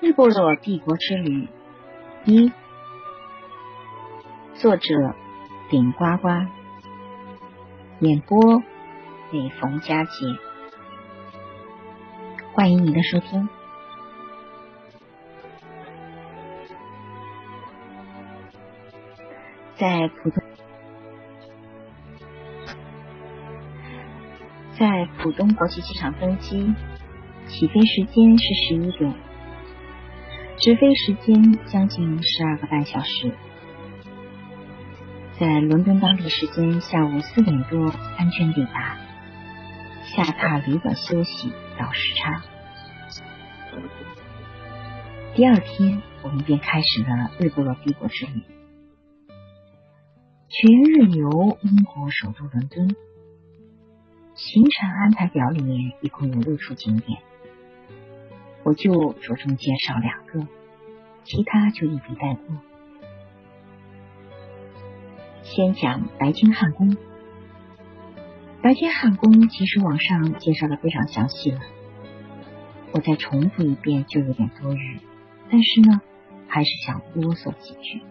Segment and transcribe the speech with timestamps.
[0.00, 1.48] 日不落帝国之旅
[2.24, 2.52] 一，
[4.54, 4.94] 作者
[5.68, 6.28] 顶呱呱，
[7.98, 8.62] 演播
[9.32, 10.10] 每逢佳节，
[12.52, 13.48] 欢迎您的收听。
[19.74, 20.44] 在浦东，
[24.78, 26.72] 在浦东国际机场登机，
[27.48, 29.27] 起飞时间是十一点。
[30.60, 33.32] 直飞时间将近十二个半小时，
[35.38, 38.98] 在伦敦当地时间下午四点多安全抵达，
[40.04, 42.42] 下榻旅馆休息倒时差。
[45.36, 48.42] 第二天，我们便开始了日不落帝国之旅，
[50.48, 52.96] 全日游英国首都伦敦。
[54.34, 57.22] 行程安排表里面一共有六处景点。
[58.68, 60.46] 我就着重介绍两个，
[61.24, 62.54] 其他就一笔带过。
[65.42, 66.94] 先讲白金汉宫。
[68.60, 71.60] 白金汉宫其实网上介绍的非常详细了，
[72.92, 75.00] 我再重复一遍就有点多余，
[75.50, 76.02] 但是呢，
[76.46, 78.02] 还是想啰嗦几句。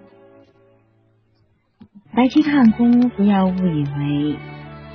[2.15, 4.39] 白金汉宫不要误以为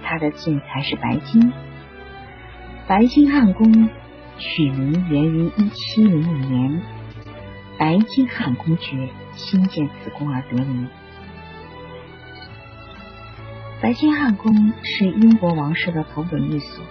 [0.02, 1.52] 它的建材是白金，
[2.88, 3.88] 白金汉宫。
[4.38, 6.82] 取名源于一七零五年，
[7.78, 10.88] 白金汉公爵新建此宫而得名。
[13.80, 16.84] 白金汉宫是英国王室的头等寓所。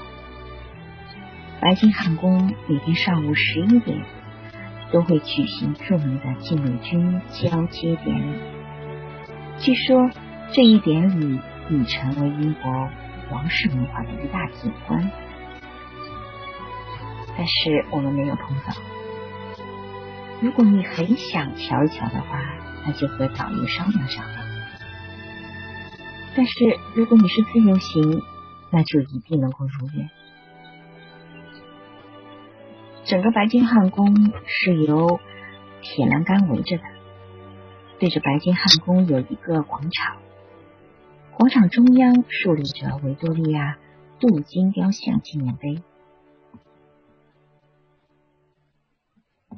[1.59, 4.01] 白金汉宫每天上午十一点
[4.91, 8.39] 都会举行著名的禁卫军交接典礼。
[9.59, 10.09] 据说
[10.51, 11.39] 这一典礼
[11.69, 12.89] 已成为英国
[13.31, 15.11] 王室文化的一大景观。
[17.37, 18.73] 但是我们没有碰到。
[20.41, 22.39] 如果你很想瞧一瞧的话，
[22.85, 24.41] 那就和导游商量商量。
[26.35, 26.53] 但是
[26.95, 28.21] 如果你是自由行，
[28.71, 30.09] 那就一定能够如愿。
[33.03, 35.19] 整个白金汉宫是由
[35.81, 36.83] 铁栏杆围着的，
[37.99, 40.17] 对着白金汉宫有一个广场，
[41.37, 43.77] 广场中央竖立着维多利亚
[44.19, 45.83] 镀金雕像纪念碑。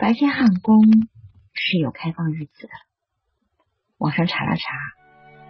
[0.03, 0.83] 白天汉宫
[1.53, 2.73] 是有开放日子的，
[3.99, 4.65] 网上查了查，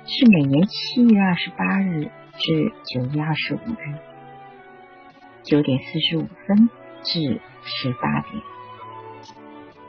[0.06, 3.98] 是每年七月二十八日至九月二十五日，
[5.42, 6.70] 九点四十五分
[7.02, 8.44] 至十八点，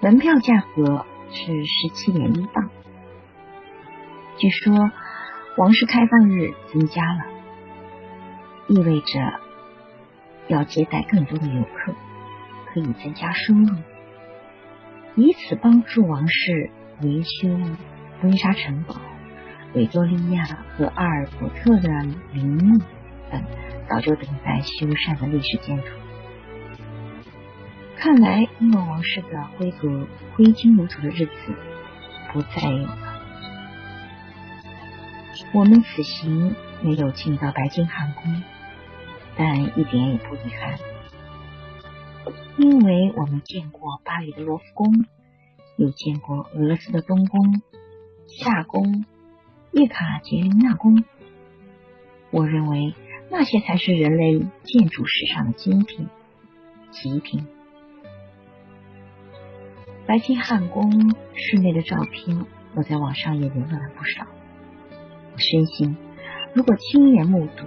[0.00, 2.70] 门票价格是十七点一镑。
[4.38, 4.90] 据说
[5.58, 7.26] 王室开放日增加了，
[8.68, 9.40] 意味着
[10.48, 11.94] 要接待更多的游客，
[12.72, 13.68] 可以增加收入。
[15.16, 16.70] 以此帮助王室
[17.02, 17.48] 维修
[18.22, 18.96] 温莎城堡、
[19.74, 20.44] 维多利亚
[20.76, 21.88] 和阿尔伯特的
[22.32, 22.78] 陵墓
[23.30, 23.44] 等
[23.88, 25.84] 早就等待修缮的历史建筑。
[27.96, 31.32] 看来英国王室的灰格挥金如土的日子
[32.32, 32.98] 不再有了。
[35.52, 38.42] 我们此行没有进到白金汉宫，
[39.36, 40.74] 但一点也不遗憾。
[42.56, 44.92] 因为我们见过巴黎的罗浮宫，
[45.76, 47.60] 又见过俄罗斯的东宫、
[48.28, 49.04] 夏宫、
[49.72, 51.04] 叶卡捷琳娜宫，
[52.30, 52.94] 我认为
[53.28, 56.06] 那些才是人类建筑史上的精品、
[56.90, 57.46] 极品。
[60.06, 64.26] 白金汉宫室内的照片，我在网上也浏览了不少。
[65.32, 65.96] 我深信，
[66.54, 67.66] 如果亲眼目睹，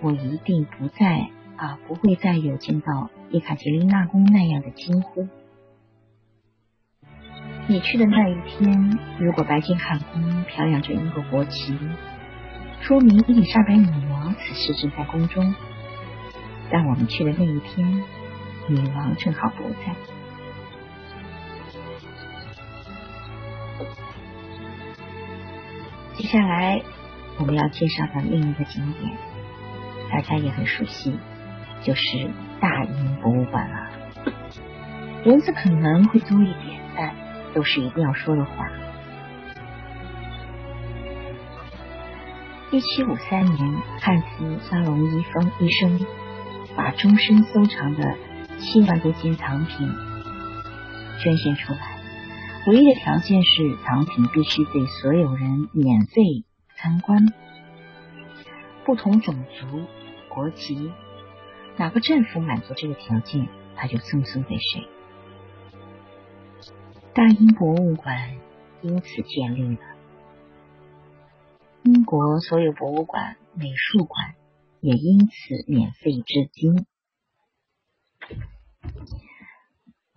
[0.00, 3.10] 我一定不再啊，不会再有见到。
[3.30, 5.28] 叶卡捷琳娜宫那样的惊呼。
[7.66, 11.78] 你去的那一天，如果白金汉宫飘扬着英国国旗，
[12.80, 15.44] 说明伊丽莎白女王此时正在宫中；
[16.70, 18.02] 但我们去的那一天，
[18.68, 19.94] 女王正好不在。
[26.16, 26.80] 接下来
[27.38, 29.12] 我们要介绍的另一个景点，
[30.10, 31.12] 大家也很熟悉。
[31.88, 32.30] 就是
[32.60, 33.90] 大英博物馆了，
[35.24, 37.14] 文字可能会多一点，但
[37.54, 38.68] 都是一定要说的话。
[42.70, 46.06] 一七五三年，汉斯·沙龙医生医生
[46.76, 48.18] 把终身收藏的
[48.58, 49.88] 七万多件藏品
[51.22, 51.96] 捐献出来，
[52.66, 56.44] 唯一的条件是藏品必须对所有人免费
[56.76, 57.18] 参观，
[58.84, 59.86] 不同种族、
[60.28, 60.92] 国籍。
[61.78, 64.88] 哪个政府满足这个条件，他就赠送给谁。
[67.14, 68.36] 大英博物馆
[68.82, 69.80] 因此建立了。
[71.84, 74.34] 英国所有博物馆、美术馆
[74.80, 76.84] 也因此免费至今。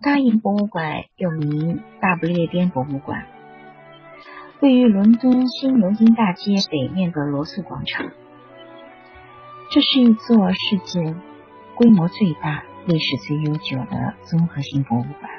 [0.00, 3.24] 大英博物馆又名大不列颠博物馆，
[4.60, 8.10] 位于伦敦新牛津大街北面的罗素广场。
[9.70, 11.14] 这是一座世界
[11.74, 15.30] 规模最大、历史最悠久的综合性博物馆。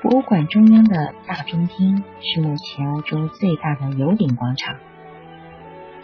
[0.00, 4.76] 博物馆中央的大中厅是目前欧洲最大的有顶广场，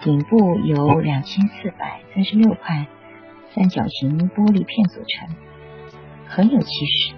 [0.03, 2.87] 顶部由两千四百三十六块
[3.55, 5.29] 三角形玻璃片组成，
[6.27, 7.15] 很有气势。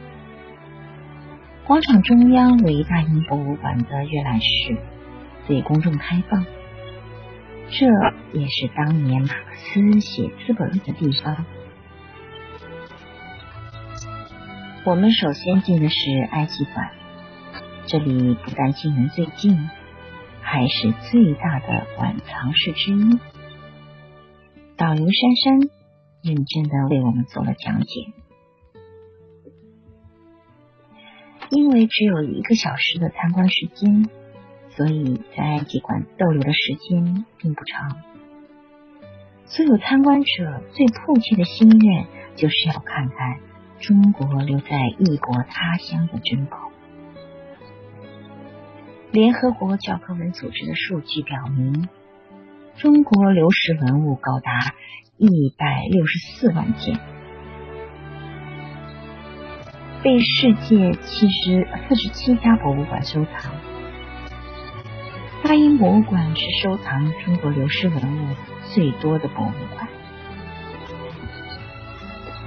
[1.67, 4.77] 广场中央为大英博物馆的阅览室，
[5.49, 6.45] 对公众开放。
[7.69, 7.87] 这
[8.33, 11.45] 也是当年马克思写《资本论》的地方。
[14.85, 15.97] 我们首先进的是
[16.31, 16.91] 埃及馆，
[17.87, 19.69] 这里不但进门最近，
[20.41, 23.19] 还是最大的馆藏室之一。
[24.77, 25.71] 导游珊珊
[26.23, 28.13] 认真的为我们做了讲解。
[31.51, 34.09] 因为只有一个小时的参观时间。
[34.77, 37.97] 所以在埃及馆逗留的时间并不长。
[39.47, 42.07] 所有参观者最迫切的心愿，
[42.37, 43.39] 就是要看看
[43.81, 44.69] 中国留在
[44.99, 46.59] 异国他乡的珍宝。
[49.13, 51.89] 联合国教科文组织的数据表明，
[52.77, 54.75] 中国流失文物高达
[55.17, 56.99] 一百六十四万件，
[60.03, 63.66] 被世界七十四十七家博物馆收藏。
[65.43, 68.35] 大英博物馆是收藏中国流失文物
[68.75, 69.89] 最多的博物馆。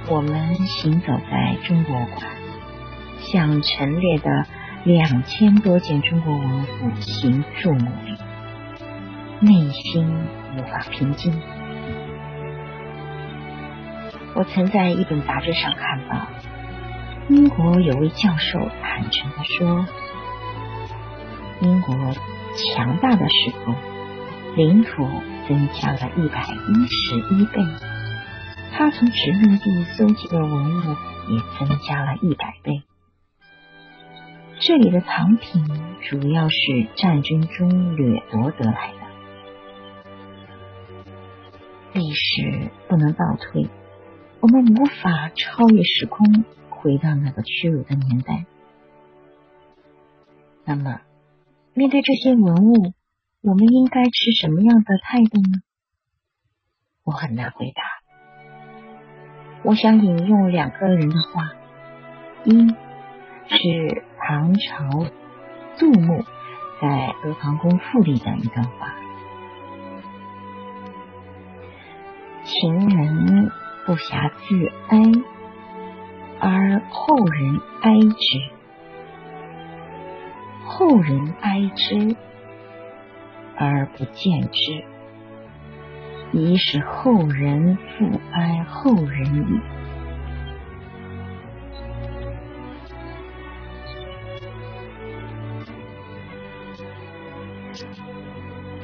[0.08, 2.22] 我们行走在中国馆，
[3.20, 4.44] 向陈列的
[4.84, 6.66] 两千多件中国文物
[7.00, 8.18] 行注目礼，
[9.40, 10.06] 内心
[10.56, 11.40] 无法平静。
[14.34, 16.26] 我曾在一本杂志上看到，
[17.28, 19.86] 英国有位教授坦诚的说，
[21.60, 21.96] 英国。
[22.56, 23.74] 强大的时候，
[24.56, 25.08] 领土
[25.48, 27.64] 增加了一百一十一倍。
[28.72, 30.96] 他从殖民地搜集的文物
[31.28, 32.82] 也增加了一百倍。
[34.58, 35.64] 这里的藏品
[36.02, 36.56] 主要是
[36.96, 38.98] 战争中掠夺得来的。
[41.94, 43.68] 历史不能倒退，
[44.40, 48.44] 我们无法超越时空，回到那个屈辱的年代。
[50.64, 51.00] 那么。
[51.80, 52.92] 面对这些文物，
[53.40, 55.62] 我们应该持什么样的态度呢？
[57.04, 57.82] 我很难回答。
[59.62, 61.52] 我想引用两个人的话，
[62.44, 62.68] 一
[63.48, 65.06] 是唐朝
[65.78, 66.22] 杜牧
[66.82, 66.88] 在
[67.26, 68.94] 《阿房宫赋》里的一段话
[72.44, 73.50] ：“情人
[73.86, 75.00] 不暇自哀，
[76.40, 78.50] 而后人哀之。”
[80.80, 82.16] 后人哀之
[83.54, 84.82] 而不见之，
[86.32, 89.60] 以使后人复哀后人矣。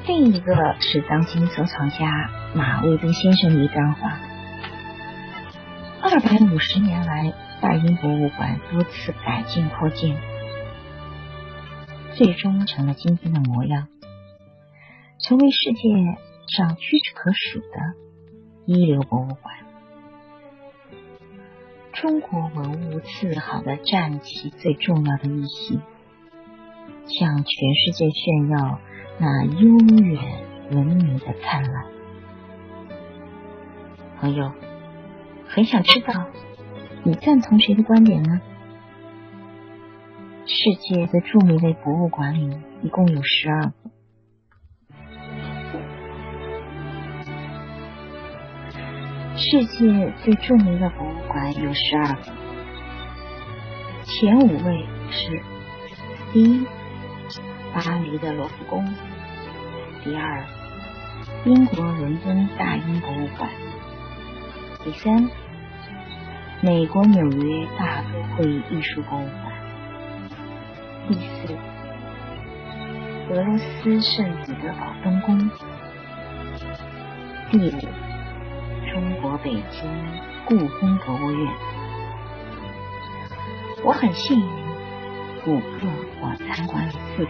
[0.07, 4.19] 另一个是当今收藏家马未都先生的一段话：
[6.03, 10.36] 二百五十年来，大英博物馆多次改进扩建。
[12.17, 13.89] 最终成了今天的模样，
[15.19, 16.17] 成为世界
[16.49, 17.67] 上屈指可数的
[18.65, 19.55] 一流博物馆。
[21.93, 25.79] 中国文物自豪的站起最重要的一席，
[27.07, 28.81] 向全世界炫耀
[29.19, 30.23] 那悠远
[30.71, 31.85] 文明的灿烂。
[34.21, 34.53] 朋友，
[35.49, 36.29] 很想知道
[37.05, 38.41] 你赞同谁的观点呢？
[40.49, 43.73] 世界最著名的博物馆里一共有十二个。
[49.37, 52.33] 世界最著名的博物馆有十二个，
[54.05, 55.43] 前五位是：
[56.33, 56.65] 第一，
[57.75, 58.85] 巴黎的罗浮宫；
[60.05, 60.45] 第二，
[61.45, 63.49] 英国伦敦大英博物馆；
[64.85, 65.29] 第三，
[66.61, 69.46] 美国纽约大都会艺术博物馆。
[71.09, 71.55] 第四，
[73.31, 75.39] 俄罗斯圣彼得堡东宫；
[77.49, 77.81] 第五，
[78.93, 79.89] 中国北京
[80.47, 81.53] 故宫博物院。
[83.85, 84.47] 我很幸运
[85.47, 85.87] 五个
[86.21, 87.25] 我参观一次。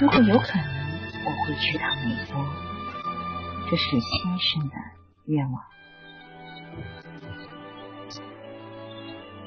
[0.00, 0.64] 如果有可能，
[1.26, 2.42] 我会去趟美国，
[3.68, 4.74] 这是先生的
[5.26, 5.62] 愿望。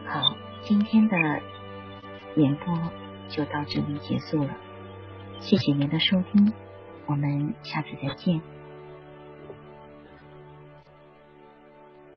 [0.06, 1.18] 好，今天的
[2.36, 2.74] 演播
[3.28, 4.50] 就到这里结束了，
[5.40, 6.54] 谢谢您的收听，
[7.06, 8.42] 我们下次再见。